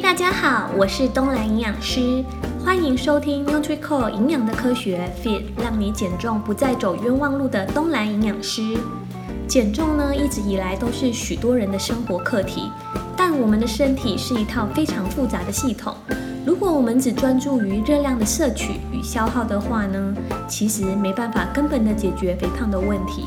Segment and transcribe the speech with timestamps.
[0.00, 2.24] 大家好，我是东兰营养师，
[2.64, 8.62] 欢迎收听 NutriCore 营养的科学 Fit，让你减重不再走冤枉路的东兰营养师。
[9.48, 12.70] 减重呢，一直以来都是许多人的生活课题，
[13.16, 15.92] 但我们的身体是一套非常复杂的系统。
[16.46, 20.14] 如果我们只专注于热量的摄取与消耗的话呢，
[20.46, 23.24] 其实没办法根本的解决肥胖的问题。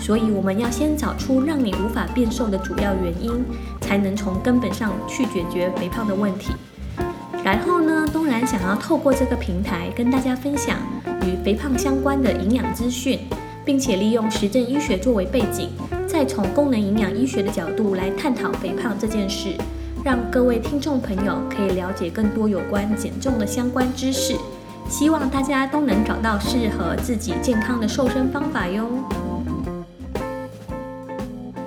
[0.00, 3.44] 所以我们要先找出让你无法变瘦的主要原因，
[3.92, 6.54] 才能从根本上去解决肥胖的问题。
[7.44, 10.78] 然后呢，东然想要透过这个平台跟大家分享
[11.26, 13.18] 与肥胖相关的营养资讯，
[13.66, 15.68] 并且利用实证医学作为背景，
[16.06, 19.50] 再从功能营养医学的角度来探讨肥胖这件事，
[20.02, 24.34] 让各位听众朋友可以了解更多有关减重的相关知识。
[24.88, 28.88] 希望大家都能找到适合自己健康的瘦身方法哟。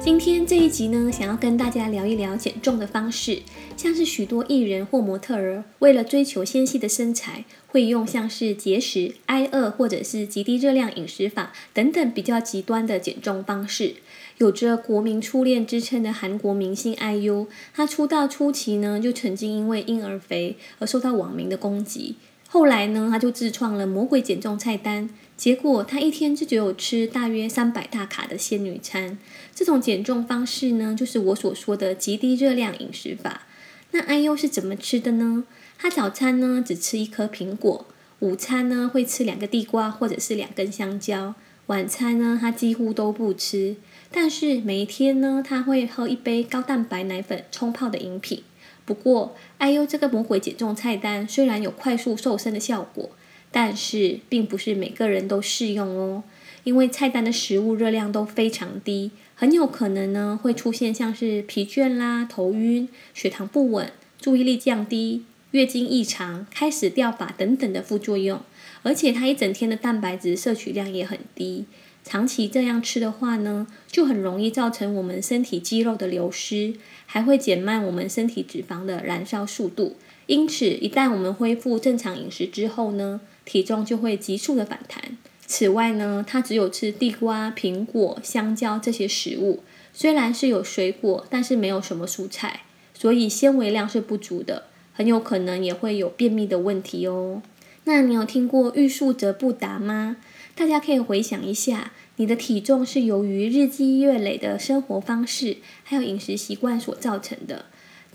[0.05, 3.41] 今天这一集呢，想要跟大家聊一聊减重的方式，
[3.75, 13.95] 像是许多艺人或模特儿为了追求纤细的身材，会用像是节食、挨饿或者是极低热量饮食法等等比较极端的减重方式。
[14.37, 22.17] 有着国民初恋之称的韩国明星 IU，他出道初期呢，就曾经因为婴儿肥而受到网民的攻击。
[22.47, 29.17] 后来呢，他就自创了魔鬼减重菜单，结果他一天就只有吃大约三百大卡的仙女餐。
[29.53, 33.43] 这种减重方式呢，就是我所说的极低热量饮食法。
[33.91, 35.43] 那 IU 是怎么吃的呢？
[35.77, 37.85] 他早餐呢只吃一颗苹果，
[38.19, 41.35] 午餐呢会吃两个地瓜或者是两根香蕉，
[41.67, 43.75] 晚餐呢他几乎都不吃。
[44.11, 48.43] 但是每一天呢，他会喝一杯高蛋白奶粉冲泡的饮品。
[48.85, 53.09] 不过，IU 这个魔鬼减重菜单虽然有快速瘦身的效果，
[53.57, 56.23] 但是并不是每个人都适用哦。
[56.65, 68.41] 因为菜单的食物热量都非常低，很有可能呢会出现像是疲倦啦、头晕、血糖不稳、注意力降低、月经异常、开始掉发等等的副作用。
[68.83, 71.63] 而且它一整天的蛋白质摄取量也很低。
[72.03, 76.73] 长期这样吃的话呢，就很容易造成我们身体肌肉的流失，
[77.05, 79.95] 还会减慢我们身体脂肪的燃烧速度。
[80.27, 85.17] 因此，一旦我们恢复正常饮食之后呢，体重就会急速的反弹。
[85.45, 89.61] 此外呢，它只有吃地瓜、苹果、香蕉这些食物，
[89.93, 92.61] 虽然是有水果，但是没有什么蔬菜，
[92.95, 94.63] 所以纤维量是不足的，
[94.93, 97.43] 很有可能也会有便秘的问题哦。
[97.83, 100.17] 那你有听过欲速则不达吗？
[100.55, 107.65] 大家可以回想一下，你的体重是由于日积月累的生活方式还有饮食习惯所造成的，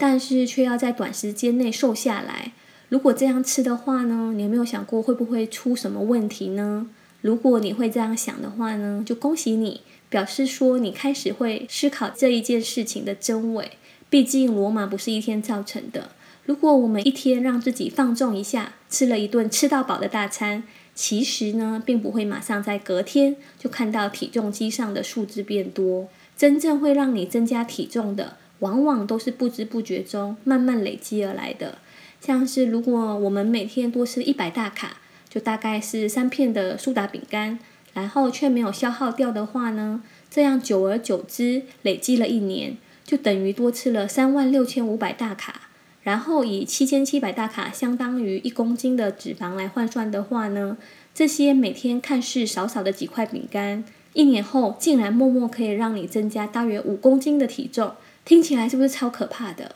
[0.00, 2.52] 但是却要在短时间内瘦下来。
[2.88, 6.86] 如果这样吃的话呢，你有没有想过会不会出什么问题呢？
[7.20, 13.72] 如果你会这样想的话呢，就恭喜你，表示说你开始会思考这一件事情的真伪。
[14.08, 16.12] 毕竟罗马不是一天造成的。
[16.46, 20.62] 如果我们一天让自己放纵一下，吃了一顿吃到饱的大餐。
[20.94, 26.08] 其实呢，并不会马上在隔天就看到体重机上的数字变多。
[26.36, 31.78] 真正会让你增加体重的，往往都是不知不觉中慢慢累积而来的。
[32.20, 34.98] 像是如果我们每天多吃一百大卡，
[35.28, 37.58] 就大概是三片的苏打饼干，
[37.94, 45.68] 然后却没有消耗掉的话呢，这样久而久之累积了一年，就等于多吃了三万六千五百大卡。
[46.02, 50.78] 然后以七千七百大卡相当于一公斤的脂肪来换算的话呢，
[51.14, 53.84] 这些每天看似少少的几块饼干，
[54.14, 57.92] 一年后竟然默默可以让你增加大约五公斤的体重，
[58.24, 59.74] 听起来是不是超可怕的？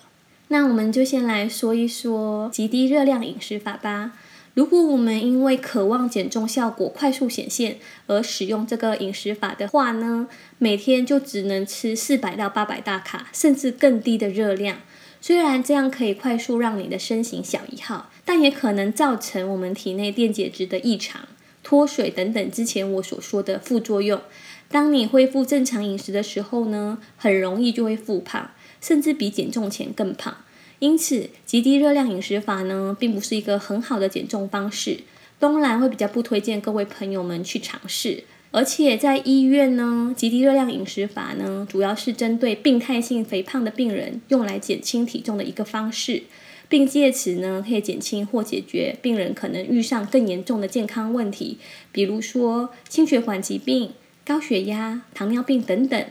[0.49, 4.12] 那我们就先来说一说极低热量饮食法吧。
[4.53, 10.28] 如果我们因为渴望减重效果快速显现而使用这个饮食法的话呢，
[10.59, 14.78] 每天就只能吃四百到八百大卡，甚至更低的热量。
[15.21, 21.22] 虽然这样可以快速让你的身形小一号，但也可能造成我们体内电解质的异常、
[21.65, 22.50] 脱水等等。
[22.53, 24.21] 之前我所说的副作用，
[24.70, 30.37] 当你恢复正常饮食的时候呢，很容易就会复胖，甚至比减重前更胖。
[30.81, 35.00] 因此，极低热量饮食法呢，并不是一个很好的减重方式。
[35.38, 38.25] 东兰会比较不推荐各位朋友们去尝试。
[38.50, 46.22] 而且在医院呢，极低热量饮食法呢，主要是针对病态性肥胖的病人用来减轻体重的一个方式，
[46.69, 51.58] 并借此呢，可以减轻或解决病人可能遇上更严重的健康问题，
[51.90, 53.90] 比如说心血管疾病、
[54.26, 56.05] 高血压、糖尿病等等。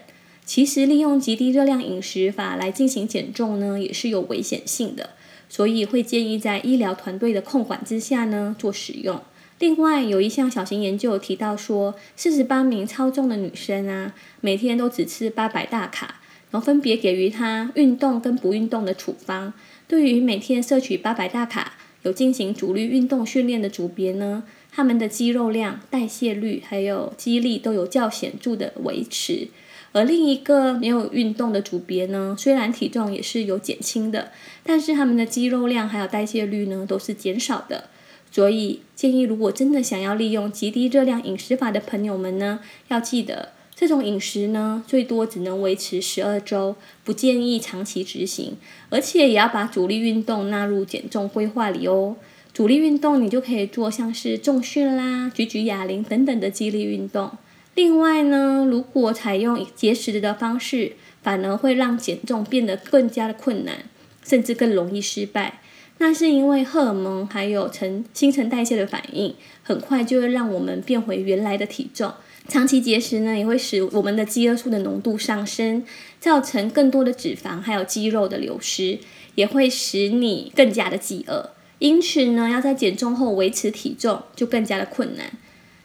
[0.45, 5.12] 其实利用极低热量饮食法来进行减重呢，也是有危险性的，
[5.48, 9.21] 所以会建议在医疗团队的控管之下呢，做使用。
[9.60, 16.19] 另外有一项小型研究提到说，四十八名超重的女生啊，每天都只吃八百大卡，
[16.51, 19.54] 然后分别给予她运动跟不运动的处方。
[19.88, 24.44] 对于每天摄取八百大卡、有进行阻力运动训练的组别呢，
[24.75, 29.49] 他们的肌肉量、代谢率还有肌力都有较显著的维持。
[29.91, 34.31] 而另一个没有运动的组别呢，虽然体重也是有减轻的，
[34.63, 37.91] 但是他们的肌肉量还有代谢率呢都是减少的。
[38.31, 48.57] 所以建议，如果真的想要利用极低热量饮食法的朋友们呢，要记得这种饮食呢最多只能维持十二周，不建议长期执行，
[48.89, 52.15] 而且也要把主力运动纳入减重规划里哦。
[52.53, 57.31] 主力运动你就可以做像是重训啦、举举哑铃等等的肌力运动。
[57.73, 63.85] 另外呢，如果采用节食的方式，反而会让减重变得更加的困难，
[64.23, 65.61] 甚至更容易失败。
[65.97, 69.33] 那是因为荷尔蒙还有成新陈代谢的反应，
[69.63, 72.13] 很快就会让我们变回原来的体重。
[72.47, 75.83] 长期节食呢，也会使我们的饥饿素的浓度上升，
[76.19, 79.00] 造成更多的脂肪还有肌肉的流失，
[79.33, 81.51] 也会使你更加的饥饿。
[81.83, 85.33] 因此呢，要在减重后维持体重就更加的困难。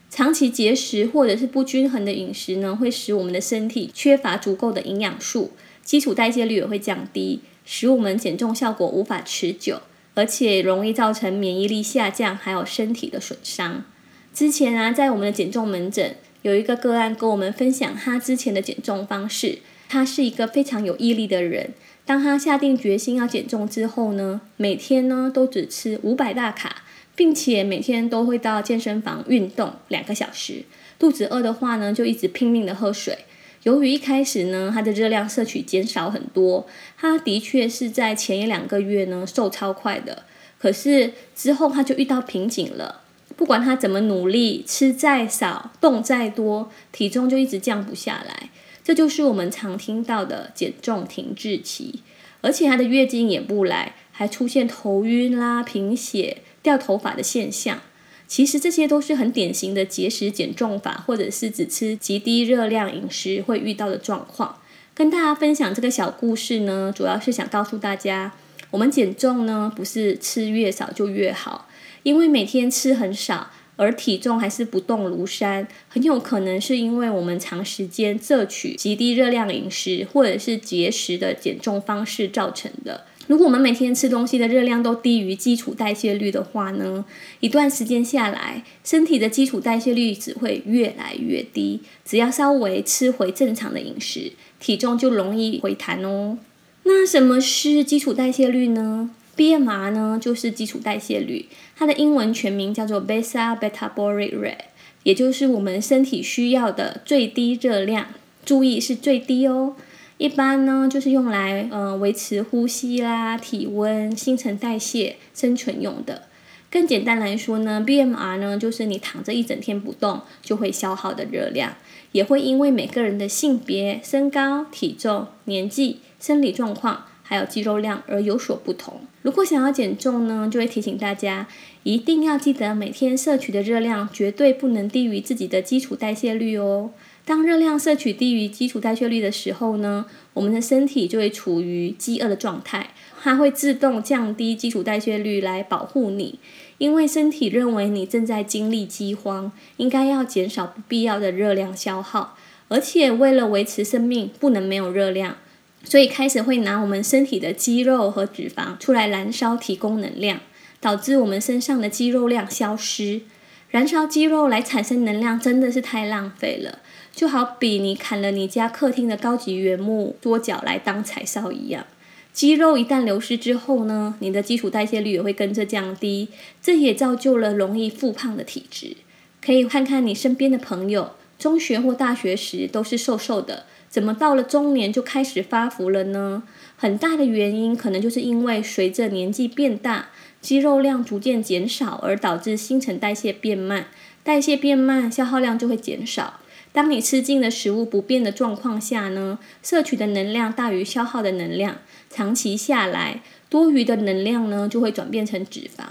[0.09, 5.51] 长期节食或者是不均衡的饮食呢，会使我们的身体缺乏足够的营养素，
[5.83, 9.81] 基础代谢率也会降低，使我们减重效果无法持久，
[10.15, 13.85] 而且容易造成免疫力下降，还有身体的损伤。
[14.33, 19.59] 之前啊，在我们的减重门诊，有一个个案跟我们分享他之前的减重方式。
[19.89, 21.71] 他是一个非常有毅力的人，
[22.05, 26.83] 当他下定决心要减重之后呢，每天呢都只吃五百大卡。
[27.17, 30.63] 并且每天都会到健身房运动两个小时，
[31.01, 33.19] 肚子饿的话呢，就一直拼命的喝水。
[33.65, 40.23] 由于一开始呢，他的热量摄取减少很多，他的确是在前一两个月呢瘦超快的。
[40.61, 43.01] 可是之后他就遇到瓶颈了，
[43.35, 48.51] 不管他怎么努力，吃再少，动再多，体重就一直降不下来。
[48.89, 52.01] 这就是我们常听到的减重停滞期，
[52.41, 56.39] 而且他的月经也不来，还出现头晕啦、贫血。
[56.63, 57.83] 掉头发的现象，
[58.27, 64.57] 其实这些都是很典型的节食减重法，或者是只吃极低热量饮食会遇到的状况。
[64.95, 68.33] 跟大家分享这个小故事呢，主要是想告诉大家，
[68.71, 71.69] 我们减重呢，不是吃越少就越好，
[72.05, 83.07] 因为每天吃很少，而体重还是不动如山，很有可能是因为我们长时间摄取极低热量饮食，或者是节食的减重方式造成的。
[83.29, 87.05] 如果我们每天吃东西的热量都低于基础代谢率的话呢，
[87.41, 91.81] 一段时间下来，身体的基础代谢率只会越来越低。
[92.05, 96.39] 只要稍微吃回正常的饮食，体重就容易回弹哦。
[96.85, 101.47] 那什么是基础代谢率呢？BMR 呢，就是基础代谢率，
[101.77, 104.57] 它的英文全名叫做 Basal Metabolic Rate，
[105.05, 108.09] 也就是我们身体需要的最低热量。
[108.45, 109.77] 注意是最低哦。
[110.17, 116.23] 一般呢，就是用来呃维持呼吸啦、体温、新陈代谢、生存用的。
[116.71, 121.77] 更简单来说呢，BMR 呢就是你躺着一整天不动就会消耗的热量，
[122.13, 129.03] 也会因为每个人的性别、身高、体重、年纪、生理状况还有肌肉量而有所不同。
[129.23, 131.49] 如果想要减重呢，就会提醒大家
[131.83, 136.91] 一定要记得每天摄取的热量绝对不能低于自己的基础代谢率哦。
[137.25, 146.39] 当热量摄取低于基础代谢率的时候呢，我们的身体就会处于饥饿的状态，它会自动降低基础代谢率来保护你，
[146.79, 155.37] 因为身体认为你正在经历饥荒，应该要减少不必要的热量消耗，而且为了维持生命，不能没有热量，
[155.85, 160.41] 所以开始会拿我们身体的肌肉和脂肪出来燃烧，提供能量，
[160.81, 163.23] 导致我们身上的肌肉量消失。
[163.71, 166.79] 燃烧肌肉来产生能量，真的是太浪费了。
[167.15, 171.85] 就好比你砍了你家客厅的高级原木桌脚来当柴烧一样，
[172.33, 176.29] 肌肉一旦流失之后呢，你的基础代谢率也会跟着降低，
[176.63, 178.97] 这也造就了容易复胖的体质。
[179.45, 186.43] 可以看看你身边的朋友，中学或大学时都是瘦瘦的，怎么到了中年就开始发福了呢？
[186.77, 193.87] 很大的原因可能就是因为随着年纪变大，肌肉量逐渐减少，而导致新陈代谢变慢，
[194.23, 196.41] 代谢变慢，消耗量就会减少。
[196.71, 201.79] 当你吃进的食物不变的状况下呢，摄取的能量大于消耗的能量，
[202.11, 205.85] 长期下来，多余的能量呢就会转变成脂肪，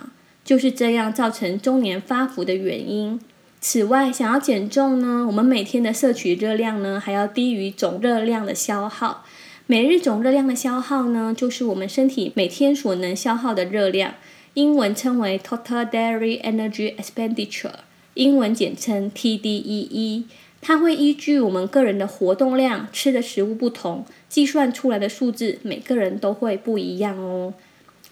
[0.45, 3.19] 就是这样造成中年发福的原因。
[3.69, 9.25] 此外，想要减重呢，我们每天的摄取热量呢还要低于总热量的消耗。
[9.65, 14.13] 每日总热量的消耗呢，就是我们身体每天所能消耗的热量，
[14.53, 17.73] 英文称为 Total Daily Energy Expenditure，
[18.13, 20.23] 英文简称 TDEE。
[20.61, 27.53] 它会依据我们个人的活动量、吃的食物不同，计算出来的数字，每个人都会不一样哦。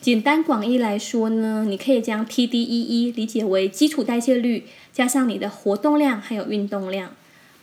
[0.06, 7.10] 简单广义来说呢，你可以将 TDEE 理解为基础代谢率加上你的活动量还有运动量。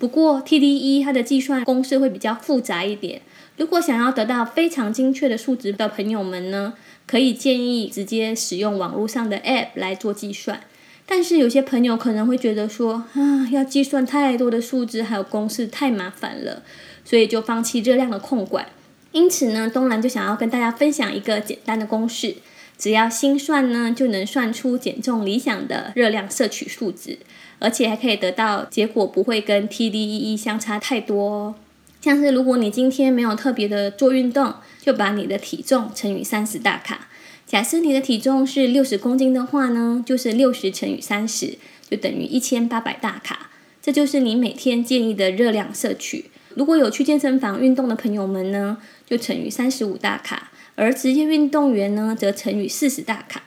[0.00, 3.22] 不过 TDEE 它的计算公式会比较复杂一点，
[3.56, 6.74] 如果想要得到非常精确的数值的朋友们呢，
[7.06, 10.62] 可以建议直接使用网络上的 App 来做计算。
[11.06, 16.64] 但是有些朋友可能会觉得说啊，要计算太多的数字还有公式太麻烦了，
[17.04, 18.66] 所以就放弃热量的控管。
[19.12, 22.36] 因此呢，东兰就想要跟大家分享一个简单的公式，
[22.78, 27.18] 只要心算呢，就能算出减重理想的热量摄取数值，
[27.58, 31.54] 而且还可以得到结果不会跟 TDEE 相差太多哦。
[32.00, 37.08] 像是如果你今天没有特别的做运动，就把你的体重乘以三十大卡。
[37.46, 43.50] 假设你的体重是六十公斤的话呢，就是六十乘以三十，就等于一千八百大卡。
[43.82, 46.30] 这就是你每天建议的热量摄取。
[46.56, 53.42] 如果有去健身房运动的朋友们呢，就乘以三十五大卡，而职业运动员呢，则乘以四十大卡。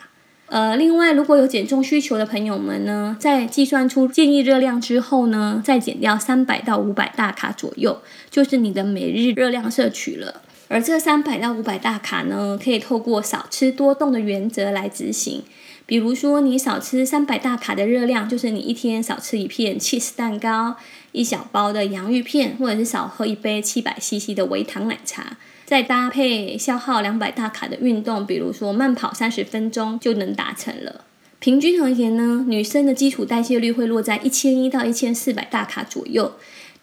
[0.47, 10.41] 呃，另外，如果有减重需求的朋友们呢，在计算出建议热量之后呢，再减掉三百到五百大卡左右，就是你的每日热量摄取了。
[10.67, 15.43] 而这三百到五百大卡呢，可以透过少吃多动的原则来执行。
[15.87, 20.75] 比如说，你少吃三百大卡的热量，就是你一天少吃一片 cheese 蛋糕，
[21.15, 31.05] 一小包的洋芋片，或者是少喝一杯七百 CC 的微糖奶茶，再搭配消耗两百大卡的运动，比如说慢跑三十分钟就能达成了。
[31.39, 36.33] 平均而言呢，女生的基础代谢率会落在一千一到一千四百大卡左右，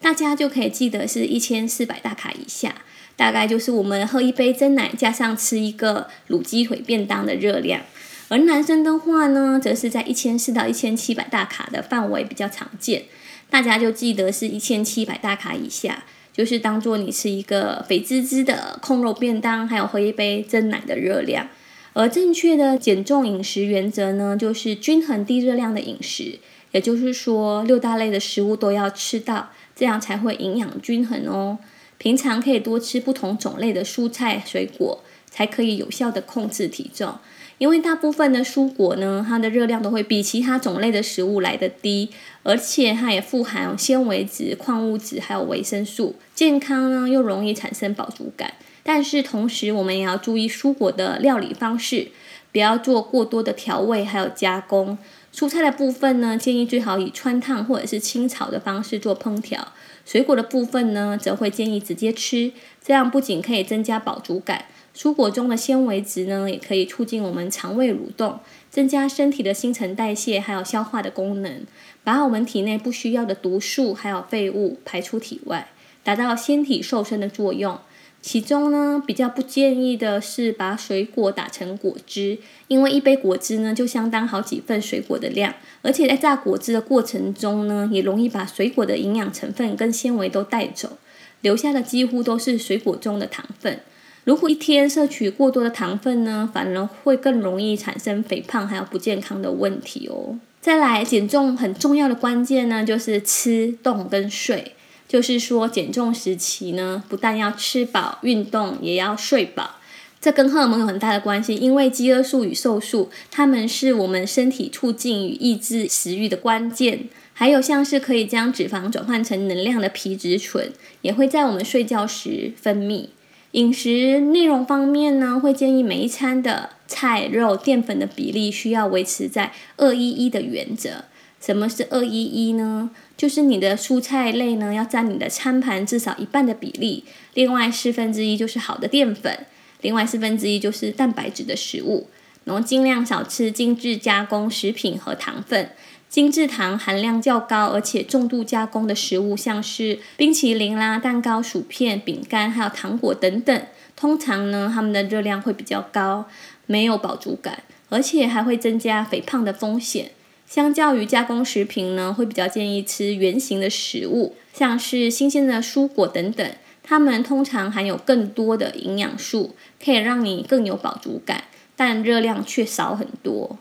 [0.01, 2.75] 大家就可以记得是一千四百大卡以下，
[3.15, 7.81] 大概就是我们喝一杯蒸奶加上吃一个卤鸡腿便当的热量。
[8.29, 13.03] 而男生的话呢，则是在一千四到一千七百大卡的范围比较常见，
[13.53, 21.47] 大家就记得是一千七百大卡以下，就是当做你吃一个肥滋滋的控肉便当，还有喝一杯蒸奶的热量。
[21.93, 26.39] 而正确的减重饮食原则呢，就是均衡低热量的饮食，
[26.71, 31.59] 也就是说六大类的食物都要吃到，这样才会营养均衡哦。
[31.99, 37.19] 平常可以多吃不同种类的蔬菜水果，才可以有效的控制体重。
[37.63, 42.09] 因为大部分的蔬果呢，它的热量都会比其他种类的食物来得低，
[42.43, 48.55] 而且它也富含纤维质、矿物质还有维生素，健康呢又容易产生饱足感。
[48.83, 52.09] 但是同时，我们也要注意蔬果的料理方式，
[52.51, 54.97] 不要做过多的调味还有加工。
[55.33, 59.69] 蔬菜的部分呢，建议最好以汆烫或者是清炒的方式做烹调。
[60.05, 62.51] 水果的部分呢，则会建议直接吃，
[62.83, 64.65] 这样不仅可以增加饱足感。
[64.95, 71.61] 蔬果中的纤维质呢，也可以促进我们肠胃蠕动，增加身体的新陈代谢，还有消化的功能，
[72.03, 75.69] 把我们体内不需要的毒素还有废物排出体外，
[76.03, 77.79] 达到纤体瘦身的作用。
[78.21, 82.37] 其中呢，比较不建议的是把水果打成果汁，
[82.69, 90.97] 因为一杯果汁呢，就相当好几份水果的量，而且在榨果汁的过程中呢，也容易把水果的营养成分跟纤维都带走，
[91.41, 93.81] 留下的几乎都是水果中的糖分。
[94.23, 100.39] 如果一天摄取过多的糖分呢，反而会更容易产生肥胖还有不健康的问题哦。
[100.61, 104.73] 再来，减重很重要的关键呢，就是吃、动跟睡。
[105.05, 109.75] 就是说，减重时期呢，不但要吃饱、运动，也要睡饱。
[110.19, 117.09] 这跟荷尔蒙有很大的关系，因为饥饿素与瘦素，它们是我们身体促进与抑制食欲的关键。
[117.33, 123.07] 还有像是可以将脂肪转换成能量的皮质醇，也会在我们睡觉时分泌。
[123.53, 131.05] 饮食内容方面呢，会建议每一餐的菜、肉、淀粉的比例需要维持在二一一的原则。
[131.39, 132.89] 什么是二一一呢？
[133.15, 137.03] 就是你的蔬菜类呢要占你的餐盘至少一半的比例，
[137.35, 139.45] 另外四分之一就是好的淀粉，
[139.81, 142.07] 另外四分之一就是蛋白质的食物，
[142.45, 145.69] 然后尽量少吃精致加工食品和糖分。
[146.13, 153.65] 精制糖含量较高，而且重度加工的食物，像是冰淇淋啦、蛋糕、薯片、饼干，还有糖果等等，
[153.95, 156.27] 通常呢，它们的热量会比较高，
[156.67, 160.11] 没有饱足感，而且还会增加肥胖的风险。
[160.45, 166.47] 相较于加工食品呢，会比较建议吃原型的食物，像是新鲜的蔬果等等，
[166.83, 173.57] 它们通常含有更多的营养素，可以让你更有饱足感，但热量却少很多。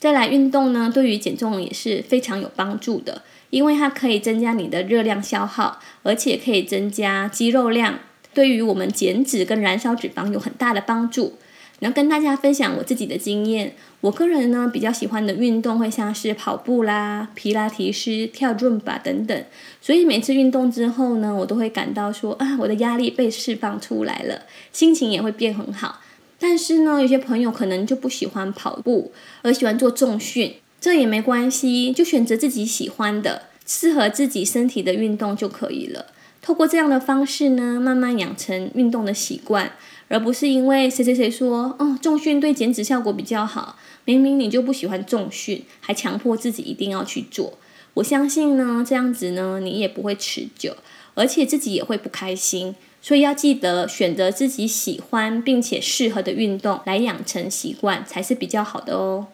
[0.00, 7.98] 再来运动呢，对于减重也是非常有帮助的，因为它可以增加你的热量消耗，而且可以增加肌肉量，
[8.32, 11.34] 对于我们减脂跟燃烧脂肪有很大的帮助。
[11.80, 13.74] 然后跟大家分享我自己的经验。
[14.00, 19.44] 我个人呢，比较喜欢的运动会像是跑步啦、皮拉提斯、跳伦巴等等。
[19.80, 24.42] 所以每次运动之后呢，我都会感到说啊，我的压力被释放出来了，
[24.72, 25.99] 心情也会变很好。
[26.40, 36.06] 但是呢，有些朋友可能就不喜欢跑步，而喜欢做重训，这也没关系，就选择自己喜欢的、适合自己身体的运动就可以了。
[36.42, 39.72] 透过这样的方式呢，慢慢养成运动的习惯，
[40.08, 47.58] 而不是因为谁谁谁说哦，重训对减脂效果比较好，明明你就不喜欢重训，还强迫自己一定要去做。
[47.92, 50.74] 我相信呢，这样子呢，你也不会持久，
[51.12, 52.74] 而且自己也会不开心。
[53.02, 59.28] 所以要记得选择自己喜欢并且适合的运动来养成习惯，才是比较好的哦。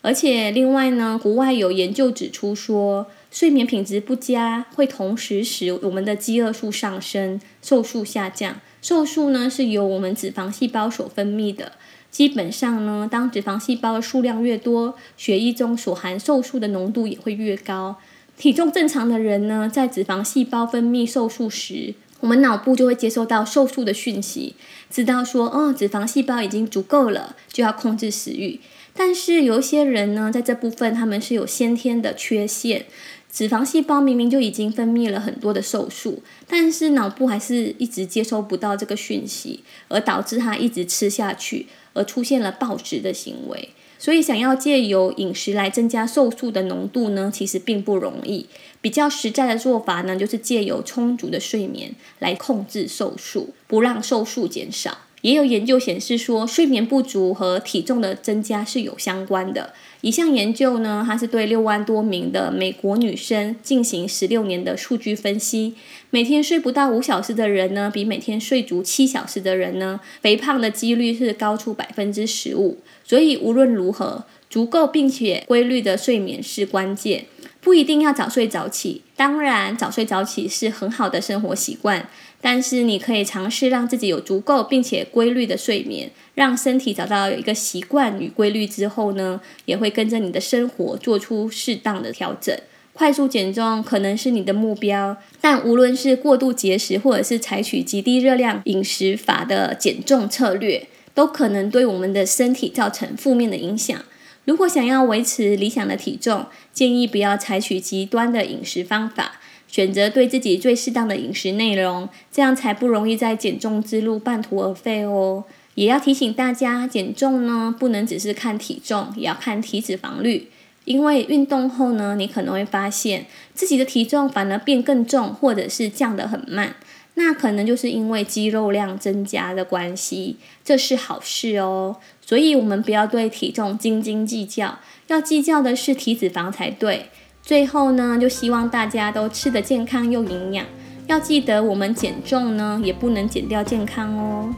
[0.00, 8.60] 而且另外呢，国外有研究指出说，睡眠品质不佳会同时使我们的饥饿素上升，瘦素下降。
[8.82, 11.72] 瘦素呢是由我们脂肪细胞所分泌的。
[12.10, 17.96] 基本上呢，当脂肪细胞数量越多，血液中所含瘦素的浓度也会越高。
[18.36, 24.54] 体重正常的人呢，在脂肪细胞分泌瘦素时，我们脑部就会接收到瘦素的讯息，
[24.88, 28.60] 知道说，哦，脂肪细胞已经足够了，就要控制食欲。
[28.94, 32.86] 但是有一些人呢，在这部分他们是有先天的缺陷，
[33.28, 43.70] 脂肪细胞明明就已经分泌了很多的瘦素，但是脑部还是一直接收不到这个讯息，而导致他一直吃下去，而出现了暴食的行为。
[44.02, 48.48] 所以，想要借由饮食来增加瘦素的浓度呢，其实并不容易。
[48.80, 54.98] 比较实在的做法呢，就是借由充足的睡眠来控制瘦素，不让瘦素减少。
[55.22, 59.72] 也有研究显示说，睡眠不足和体重的增加是有相关的。
[60.00, 65.74] 一项研究呢，它是对六万多名的美国女生进行十六年的数据分析。
[66.10, 72.78] 每天睡不到五小时的人呢，比每天睡足七小时的人呢，肥胖的几率是高出百分之十五。
[73.04, 77.26] 所以无论如何，足够并且规律的睡眠是关键。
[77.62, 82.08] 不一定要早睡早起，当然早睡早起是很好的生活习惯。
[82.40, 92.52] 但是你可以尝试让自己有足够并且规律的睡眠，让身体找到有一个习惯与规律之后呢，也会跟着你的生活做出适当的调整。
[92.92, 103.96] 快速减重可能是你的目标，但无论是过度节食或者是采取极低热量饮食法的减重策略，都可能对我们的身体造成负面的影响。
[104.44, 109.40] 如果想要维持理想的体重，建议不要采取极端的饮食方法。
[109.68, 115.44] 选择对自己最适当的饮食内容，这样才不容易在减重之路半途而废哦。
[115.76, 120.48] 也要提醒大家，减重呢，不能只是看体重，也要看体脂肪率。
[120.84, 123.24] 因为运动后呢，你可能会发现
[123.54, 126.76] 自己的体重反而变更重，或者是降得很慢，
[127.14, 131.96] 那可能就是因为肌肉量增加的关系，这是好事哦。
[132.24, 137.10] 所以，我们不要对体重斤斤计较，要计较的是体脂肪才对。
[137.42, 140.64] 最后呢，就希望大家都吃得健康又营养。
[141.06, 144.54] 要记得，我们减重呢，也不能减掉健康哦。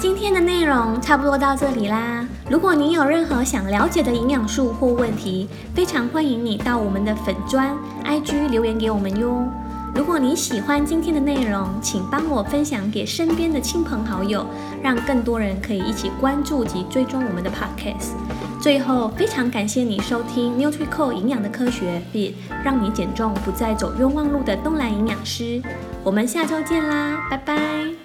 [0.00, 2.26] 今天的内容差不多到这里啦。
[2.50, 9.46] 如果你有任何想了解的营养素或问题，非常欢迎你到我们的粉专 IG 留言给我们哟。
[9.94, 14.46] 如果你喜欢今天的内容，请帮我分享给身边的亲朋好友，
[14.82, 18.12] 让更多人可以一起关注及追踪我们的 Podcast。
[18.60, 22.32] 最后，非常感谢你收听 NutriCore 营养的科学，Fit
[22.64, 25.60] 让你减重不再走冤枉路的东兰营养师。
[26.02, 28.01] 我们下周见啦，拜拜。